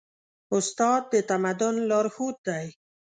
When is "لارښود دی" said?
1.89-2.67